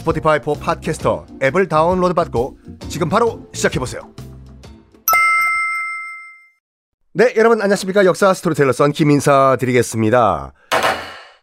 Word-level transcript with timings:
Spotify 0.00 0.40
for 0.42 0.54
Podcasters 0.60 1.26
앱을 1.42 1.68
다운로드 1.68 2.14
받고 2.14 2.58
지금 2.88 3.08
바로 3.08 3.46
시작해보세요. 3.52 4.02
네, 7.12 7.34
여러분 7.36 7.60
안녕하십니까? 7.60 8.04
역사 8.06 8.32
스토리텔러 8.32 8.72
썬킴 8.72 9.10
인사 9.10 9.56
드리겠습니다. 9.60 10.52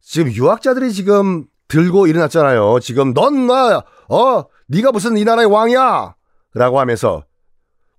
지금 0.02 0.32
유학자들이 0.32 0.92
지금 0.92 1.46
들고 1.68 2.08
일어났잖아요. 2.08 2.80
지금 2.80 3.14
넌 3.14 3.46
나 3.48 3.84
어, 4.10 4.44
네가 4.68 4.92
무슨 4.92 5.18
이 5.18 5.24
나라의 5.24 5.48
왕이야? 5.48 6.16
라고 6.56 6.80
하면서 6.80 7.24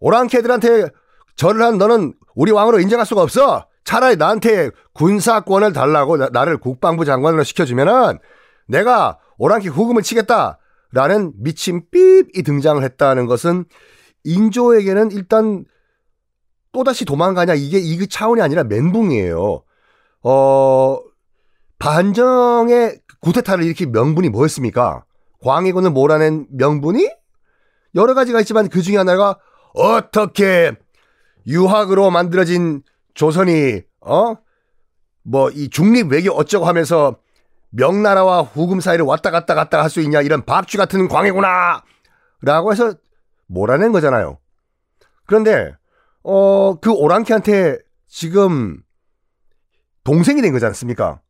오랑캐들한테 0.01 0.89
절을 1.36 1.62
한 1.62 1.79
너는 1.79 2.14
우리 2.34 2.51
왕으로 2.51 2.81
인정할 2.81 3.06
수가 3.06 3.23
없어. 3.23 3.67
차라리 3.84 4.17
나한테 4.17 4.70
군사권을 4.95 5.73
달라고 5.73 6.17
나를 6.17 6.59
국방부 6.59 7.05
장관으로 7.05 7.45
시켜주면은 7.45 8.19
내가 8.67 9.19
오랑캐 9.39 9.69
후금을 9.69 10.03
치겠다. 10.03 10.58
라는 10.92 11.33
미친 11.36 11.83
삐입이 11.91 12.42
등장을 12.42 12.83
했다는 12.83 13.27
것은 13.27 13.64
인조에게는 14.25 15.11
일단 15.12 15.64
또다시 16.72 17.05
도망가냐 17.05 17.55
이게 17.55 17.78
이 17.78 18.06
차원이 18.08 18.41
아니라 18.42 18.64
멘붕이에요. 18.64 19.62
어 20.22 20.98
반정의 21.78 23.00
구테타를 23.20 23.64
일으킨 23.64 23.92
명분이 23.92 24.30
뭐였습니까? 24.30 25.05
광해군을 25.42 25.91
몰아낸 25.91 26.47
명분이 26.50 27.08
여러 27.95 28.14
가지가 28.14 28.41
있지만 28.41 28.69
그 28.69 28.83
중에 28.83 28.97
하나가 28.97 29.39
어떻게 29.75 30.73
유학으로 31.47 32.11
만들어진 32.11 32.83
조선이 33.14 33.83
어 34.00 34.36
뭐 35.28 35.50
이 35.55 35.69
중립 35.69 36.11
외교 36.11 36.33
어쩌고 36.33 36.64
하면서 36.64 37.19
명나라와 37.70 38.42
후금 38.42 38.80
사이를 38.80 39.05
왔다 39.05 39.30
갔다 39.30 39.55
갔다 39.55 39.83
할 39.83 39.91
수 39.91 40.00
있냐 40.00 40.20
이런 40.22 40.44
박쥐 40.44 40.77
같은 40.77 41.08
광해구나 41.08 41.83
라고 42.42 42.72
해서 42.72 42.94
몰아낸 43.47 43.92
거잖아요. 43.92 44.38
그런데 45.27 45.74
어, 46.22 46.78
그 46.80 46.92
오랑캐한테 46.92 47.78
지금 48.06 48.78
동생이 50.05 50.41
된 50.42 50.52
거지 50.52 50.64
않습니까? 50.66 51.20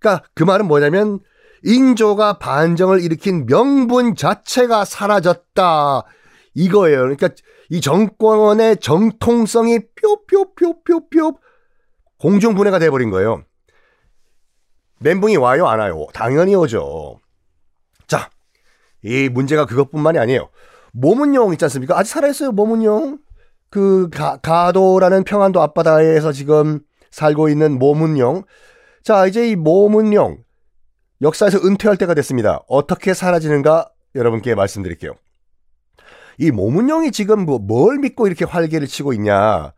그러니까 0.00 0.26
그 0.34 0.44
말은 0.44 0.66
뭐냐면 0.66 1.20
인조가 1.64 2.38
반정을 2.38 3.02
일으킨 3.02 3.46
명분 3.46 4.14
자체가 4.14 4.84
사라졌다. 4.84 6.02
이거예요. 6.54 6.98
그러니까 7.00 7.28
이 7.70 7.80
정권의 7.80 8.78
정통성이 8.78 9.80
뾰뾰뾰뾰뾰 9.96 11.32
공중분해가 12.18 12.78
돼버린 12.78 13.10
거예요. 13.10 13.42
멘붕이 15.00 15.36
와요, 15.36 15.66
안 15.66 15.78
와요? 15.78 16.06
당연히 16.12 16.54
오죠. 16.54 17.18
자, 18.06 18.30
이 19.02 19.28
문제가 19.28 19.66
그것뿐만이 19.66 20.18
아니에요. 20.18 20.48
모문용 20.92 21.52
있지 21.52 21.64
않습니까? 21.66 21.98
아직 21.98 22.10
살아있어요, 22.10 22.52
모문용. 22.52 23.18
그 23.70 24.08
가, 24.10 24.38
가도라는 24.38 25.24
평안도 25.24 25.60
앞바다에서 25.60 26.32
지금 26.32 26.80
살고 27.10 27.48
있는 27.48 27.78
모문용. 27.78 28.44
자, 29.02 29.26
이제 29.26 29.50
이 29.50 29.56
모문용 29.56 30.38
역사에서 31.22 31.58
은퇴할 31.58 31.96
때가 31.96 32.14
됐습니다. 32.14 32.62
어떻게 32.68 33.14
사라지는가 33.14 33.90
여러분께 34.14 34.54
말씀드릴게요. 34.54 35.14
이 36.38 36.50
모문용이 36.50 37.12
지금 37.12 37.44
뭐 37.44 37.58
뭘 37.58 37.98
믿고 37.98 38.26
이렇게 38.26 38.44
활개를 38.44 38.86
치고 38.86 39.12
있냐? 39.14 39.72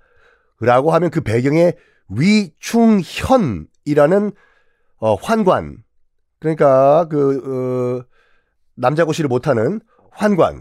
라고 0.60 0.92
하면 0.92 1.10
그 1.10 1.22
배경에 1.22 1.72
위충현이라는 2.10 4.32
어, 5.00 5.14
환관. 5.14 5.82
그러니까 6.38 7.06
그 7.08 8.00
어, 8.00 8.06
남자고시를 8.76 9.28
못하는 9.28 9.80
환관이 10.12 10.60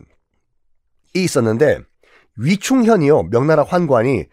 있었는데 1.13 1.81
위충현이요. 2.37 3.23
명나라 3.23 3.63
환관이 3.63 4.25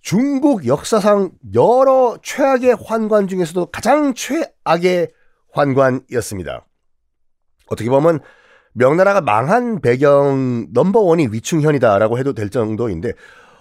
중국 0.00 0.66
역사상 0.66 1.32
여러 1.54 2.16
최악의 2.22 2.76
환관 2.82 3.28
중에서도 3.28 3.66
가장 3.66 4.14
최악의 4.14 5.08
환관이었습니다. 5.52 6.66
어떻게 7.66 7.90
보면 7.90 8.20
명나라가 8.72 9.20
망한 9.20 9.80
배경 9.80 10.68
넘버원이 10.72 11.28
위충현이다라고 11.32 12.18
해도 12.18 12.32
될 12.32 12.50
정도인데 12.50 13.12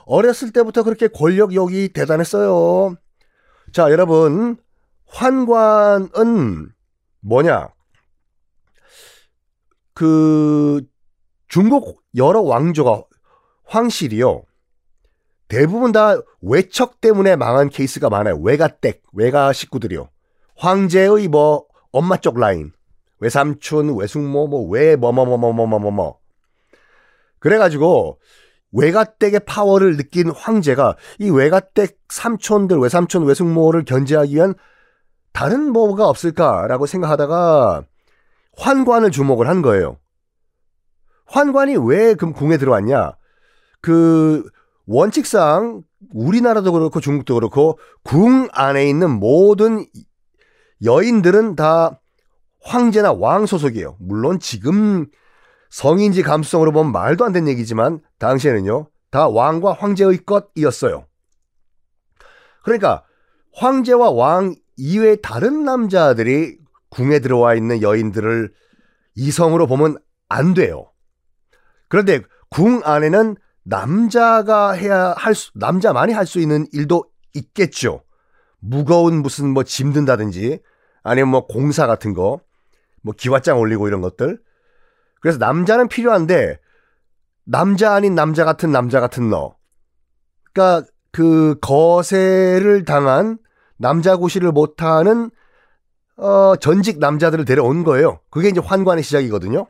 어렸을 0.06 0.52
때부터 0.52 0.84
그렇게 0.84 1.08
권력욕이 1.08 1.90
대단했어요. 1.90 2.96
자, 3.74 3.92
여러분, 3.92 4.58
환관은 5.10 6.70
뭐냐? 7.22 7.70
그 9.94 10.82
중국 11.48 12.02
여러 12.16 12.42
왕조가 12.42 13.04
황실이요. 13.66 14.44
대부분 15.48 15.92
다 15.92 16.16
외척 16.42 17.02
때문에 17.02 17.36
망한 17.36 17.70
케이스가 17.70 18.10
많아요. 18.10 18.38
외가댁, 18.38 19.04
외가 19.14 19.52
식구들이요. 19.52 20.10
황제의 20.56 21.28
뭐 21.28 21.66
엄마 21.92 22.18
쪽 22.18 22.40
라인, 22.40 22.72
외삼촌, 23.20 23.98
외숙모, 23.98 24.48
뭐외 24.48 24.96
뭐뭐뭐뭐뭐뭐뭐. 24.96 26.20
그래가지고 27.40 28.20
외가댁의 28.72 29.42
파워를 29.46 29.98
느낀 29.98 30.30
황제가 30.30 30.96
이 31.18 31.30
외가댁 31.30 31.98
삼촌들, 32.10 32.78
외삼촌, 32.78 33.26
외숙모를 33.26 33.86
견제하기 33.86 34.36
위한 34.36 34.54
다른 35.32 35.72
뭐가 35.72 36.08
없을까라고 36.08 36.86
생각하다가 36.86 37.84
환관을 38.58 39.12
주목을 39.12 39.48
한 39.48 39.62
거예요. 39.62 39.98
환관이 41.26 41.78
왜 41.78 42.16
그럼 42.16 42.34
궁에 42.34 42.58
들어왔냐? 42.58 43.14
그 43.82 44.44
원칙상 44.86 45.84
우리나라도 46.14 46.72
그렇고 46.72 47.00
중국도 47.00 47.36
그렇고 47.36 47.80
궁 48.04 48.48
안에 48.52 48.90
있는 48.90 49.12
모든 49.12 49.86
여인들은 50.84 51.56
다 51.56 52.02
황제나 52.62 53.14
왕 53.14 53.46
소속이에요. 53.46 53.98
물론 54.00 54.40
지금 54.40 55.08
성인지 55.70 56.24
감수성으로 56.24 56.72
보면 56.72 56.92
말도 56.92 57.26
안 57.26 57.32
되는 57.32 57.48
얘기지만 57.48 58.02
당시에는요. 58.18 58.88
다 59.12 59.28
왕과 59.28 59.74
황제의 59.74 60.26
것이었어요. 60.26 61.06
그러니까 62.64 63.04
황제와 63.54 64.12
왕 64.12 64.56
이외의 64.80 65.18
다른 65.22 65.66
남자들이 65.66 66.58
궁에 66.90 67.20
들어와 67.20 67.54
있는 67.54 67.82
여인들을 67.82 68.52
이성으로 69.16 69.68
보면 69.68 69.98
안 70.30 70.54
돼요. 70.54 70.92
그런데 71.90 72.22
궁 72.50 72.82
안에는 72.84 73.36
남자가 73.64 74.72
해야 74.72 75.14
할 75.18 75.36
수, 75.36 75.52
남자만이 75.56 76.14
할 76.14 76.26
수 76.26 76.40
있는 76.40 76.66
일도 76.72 77.04
있겠죠. 77.34 78.04
무거운 78.60 79.22
무슨 79.22 79.50
뭐 79.50 79.64
짐 79.64 79.92
든다든지 79.94 80.60
아니면 81.04 81.30
뭐 81.30 81.46
공사 81.46 81.86
같은 81.86 82.14
거, 82.14 82.42
뭐 83.02 83.14
기와장 83.16 83.60
올리고 83.60 83.88
이런 83.88 84.02
것들. 84.02 84.40
그래서 85.22 85.38
남자는 85.38 85.90
필요한데 85.90 86.60
남자 87.44 87.94
아닌 87.94 88.16
남자 88.16 88.46
같은 88.46 88.72
남자 88.72 89.00
같은 89.00 89.30
너. 89.30 89.56
그러니까 90.54 90.88
그 91.12 91.58
거세를 91.62 92.86
당한 92.86 93.38
남자 93.80 94.18
구실을 94.18 94.52
못하는 94.52 95.32
어 96.18 96.56
전직 96.58 97.00
남자들을 97.00 97.46
데려온 97.46 97.84
거예요. 97.84 98.20
그게 98.30 98.50
이제 98.50 98.60
환관의 98.60 99.04
시작이거든요. 99.04 99.66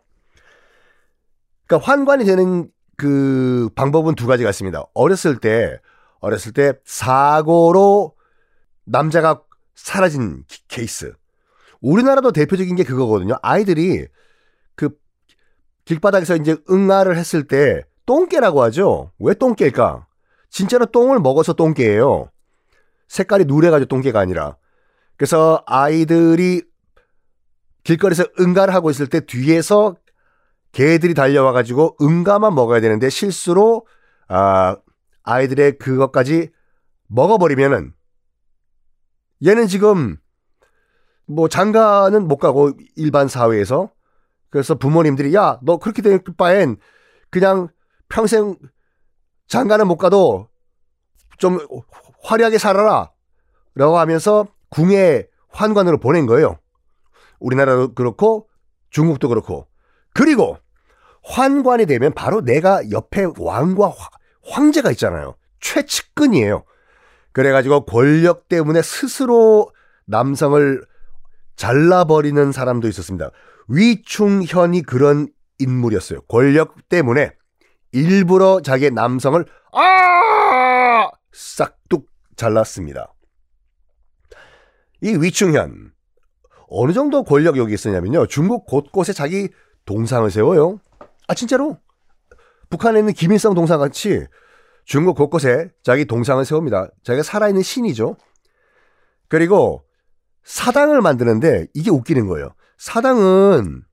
그러니까 1.68 1.92
환관이 1.92 2.26
되는 2.26 2.70
그 2.98 3.70
방법은 3.76 4.16
두 4.16 4.26
가지가 4.28 4.50
있습니다. 4.50 4.84
어렸을 4.94 5.38
때 5.38 5.80
어렸을 6.20 6.52
때 6.52 6.74
사고로 6.84 8.14
남자가 8.84 9.42
사라진 9.76 10.44
기- 10.48 10.68
케이스. 10.68 11.14
우리나라도 11.80 12.32
대표적인 12.32 12.76
게 12.76 12.84
그거거든요. 12.84 13.36
아이들이 13.42 14.08
그 14.76 14.90
길바닥에서 15.86 16.36
이제 16.36 16.58
응아를 16.70 17.16
했을 17.16 17.48
때 17.48 17.84
똥개라고 18.08 18.64
하죠. 18.64 19.12
왜 19.20 19.34
똥개일까? 19.36 20.08
진짜로 20.50 20.88
똥을 20.88 21.20
먹어서 21.20 21.54
똥개예요. 21.54 22.32
색깔이 23.10 23.46
누래가지고 23.46 23.88
똥개가 23.90 24.20
아니라. 24.20 24.56
그래서 25.18 25.62
아이들이 25.66 26.64
길거리에서 27.84 28.24
응가를 28.40 28.74
하고 28.74 28.90
있을 28.90 29.08
때 29.08 29.20
뒤에서 29.26 29.96
개들이 30.72 31.14
달려와가지고 31.14 31.98
응가만 32.02 32.56
먹어야 32.56 32.80
되는데 32.80 33.10
실수로 33.10 33.86
아, 34.28 34.78
아이들의 35.24 35.78
그것까지 35.80 36.52
먹어버리면은 37.08 37.94
얘는 39.46 39.68
지금 39.68 40.18
뭐 41.26 41.48
장가는 41.48 42.28
못 42.28 42.38
가고 42.38 42.72
일반 42.96 43.28
사회에서 43.28 43.92
그래서 44.50 44.76
부모님들이 44.76 45.34
야 45.34 45.60
너 45.64 45.78
그렇게 45.78 46.02
될 46.02 46.22
바엔 46.38 46.78
그냥 47.32 47.70
평생 48.08 48.56
장가는 49.48 49.88
못 49.88 49.98
가도 49.98 50.50
좀 51.38 51.58
화려하게 52.30 52.60
살아라 52.60 53.12
라고 53.74 53.98
하면서 53.98 54.48
궁에 54.70 55.26
환관으로 55.50 55.98
보낸 55.98 56.28
거예요. 56.28 56.60
우리나라도 57.40 57.94
그렇고 57.96 58.48
중국도 58.92 59.30
그렇고 59.30 59.68
그리고 60.14 60.58
환관이 61.24 61.86
되면 61.88 62.14
바로 62.14 62.42
내가 62.42 62.88
옆에 62.92 63.26
왕과 63.38 63.88
화- 63.90 64.10
황제가 64.44 64.92
있잖아요. 64.92 65.36
최측근이에요. 65.60 66.64
그래가지고 67.32 67.86
권력 67.86 68.48
때문에 68.48 68.82
스스로 68.82 69.72
남성을 70.06 70.84
잘라버리는 71.56 72.52
사람도 72.52 72.88
있었습니다. 72.88 73.32
위충현이 73.68 74.84
그런 74.84 75.28
인물이었어요. 75.60 76.22
권력 76.22 76.76
때문에 76.90 77.34
일부러 77.92 78.62
자기의 78.62 78.92
남성을 78.92 79.44
아 79.74 81.10
싹둑 81.32 82.08
잘랐습니다. 82.40 83.14
이 85.02 85.10
위충현 85.10 85.92
어느 86.70 86.94
정도 86.94 87.24
권력욕이 87.24 87.74
있었냐면요. 87.74 88.28
중국 88.28 88.66
곳곳에 88.66 89.14
자기 89.14 89.50
동상을 89.86 90.30
세워요. 90.32 90.80
아 91.28 91.34
진짜로 91.34 91.78
북한에 92.70 93.00
있는 93.00 93.14
김일성 93.14 93.54
동상 93.54 93.80
같이 93.80 94.26
중국 94.86 95.16
곳곳에 95.16 95.70
자기 95.84 96.06
동상을 96.06 96.44
세웁니다. 96.44 96.90
자기가 97.04 97.24
살아있는 97.24 97.62
신이죠. 97.62 98.16
그리고 99.28 99.84
사당을 100.44 101.02
만드는데 101.02 101.68
이게 101.74 101.92
웃기는 101.92 102.28
거예요. 102.28 102.54
사당은 102.78 103.84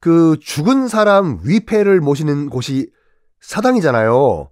그 0.00 0.38
죽은 0.40 0.88
사람 0.88 1.40
위패를 1.44 2.00
모시는 2.00 2.48
곳이 2.48 2.90
사당이잖아요. 3.40 4.50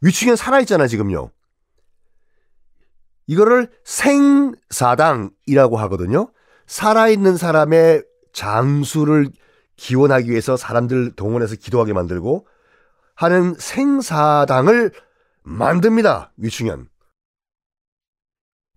위충현 0.00 0.36
살아있잖아, 0.36 0.86
지금요. 0.86 1.30
이거를 3.26 3.68
생사당이라고 3.84 5.76
하거든요. 5.78 6.28
살아있는 6.66 7.36
사람의 7.36 8.04
장수를 8.32 9.30
기원하기 9.76 10.30
위해서 10.30 10.56
사람들 10.56 11.16
동원해서 11.16 11.56
기도하게 11.56 11.92
만들고 11.92 12.46
하는 13.14 13.54
생사당을 13.54 14.92
만듭니다. 15.42 16.32
위충현. 16.36 16.88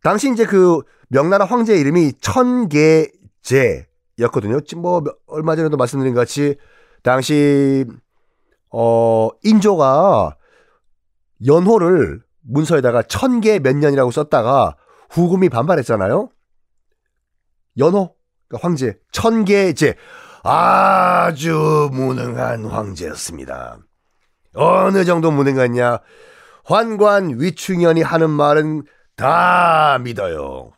당시 0.03 0.31
이제 0.31 0.45
그 0.45 0.81
명나라 1.09 1.45
황제 1.45 1.77
이름이 1.77 2.13
천계제였거든요. 2.21 4.59
뭐 4.77 5.03
얼마 5.25 5.55
전에도 5.55 5.77
말씀드린 5.77 6.13
것 6.13 6.19
같이 6.21 6.57
당시 7.03 7.85
어 8.69 9.29
인조가 9.43 10.35
연호를 11.45 12.21
문서에다가 12.47 13.03
천계 13.03 13.59
몇 13.59 13.75
년이라고 13.75 14.11
썼다가 14.11 14.75
후금이 15.09 15.49
반발했잖아요. 15.49 16.29
연호 17.77 18.15
그러니까 18.47 18.67
황제 18.67 18.97
천계제 19.11 19.95
아주 20.43 21.89
무능한 21.91 22.65
황제였습니다. 22.65 23.79
어느 24.55 25.05
정도 25.05 25.29
무능하냐? 25.31 25.99
환관 26.63 27.39
위충현이 27.39 28.01
하는 28.01 28.29
말은 28.29 28.83
다 29.15 29.99
믿어요. 29.99 30.71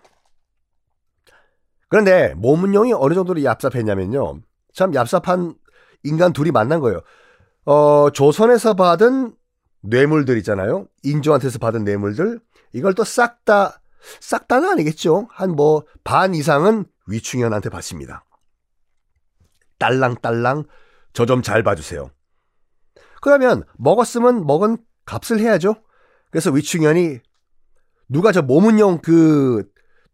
그런데 1.88 2.34
모문용이 2.36 2.94
어느 2.94 3.14
정도로 3.14 3.42
얍삽했냐면요. 3.42 4.42
참 4.74 4.92
얍삽한 4.92 5.56
인간 6.04 6.34
둘이 6.34 6.52
만난 6.52 6.80
거예요. 6.80 7.02
어, 7.66 8.10
조선에서 8.12 8.76
받은 8.76 9.34
뇌물들 9.82 10.38
있잖아요. 10.40 10.88
인조한테서 11.04 11.60
받은 11.60 11.84
뇌물들. 11.84 12.40
이걸 12.74 12.94
또 12.94 13.04
싹 13.04 13.44
다, 13.46 13.82
싹 14.20 14.48
다는 14.48 14.70
아니겠죠. 14.70 15.28
한 15.32 15.52
뭐 15.56 15.84
반 16.04 16.34
이상은 16.36 16.86
위충현한테 17.08 17.70
받습니다. 17.70 18.24
딸랑딸랑 19.80 20.66
저 21.14 21.26
좀 21.26 21.42
잘 21.42 21.64
봐주세요. 21.64 22.10
그러면 23.22 23.64
먹었으면 23.78 24.46
먹은 24.46 24.78
값을 25.06 25.40
해야죠. 25.40 25.76
그래서 26.32 26.52
위충현이 26.52 27.20
누가 28.08 28.32
저 28.32 28.42
모문용 28.42 29.00
그 29.02 29.68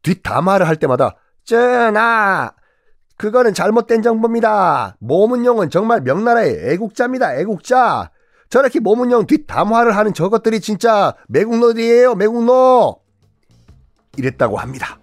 뒷담화를 0.03 0.67
할 0.67 0.77
때마다 0.77 1.15
쩌나 1.43 2.55
그거는 3.17 3.53
잘못된 3.53 4.01
정보입니다. 4.01 4.97
모문용은 4.99 5.69
정말 5.69 6.01
명나라의 6.01 6.71
애국자입니다. 6.73 7.35
애국자. 7.37 8.11
저렇게 8.55 8.79
모문용 8.79 9.27
뒷담화를 9.27 9.97
하는 9.97 10.13
저것들이 10.13 10.61
진짜 10.61 11.13
매국노들이에요. 11.27 12.15
매국노. 12.15 13.01
이랬다고 14.15 14.55
합니다. 14.55 14.97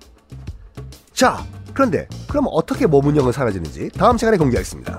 자, 1.12 1.44
그런데 1.74 2.08
그럼 2.30 2.46
어떻게 2.48 2.86
모문용은 2.86 3.30
사라지는지 3.30 3.90
다음 3.90 4.16
시간에 4.16 4.38
공개하겠습니다. 4.38 4.98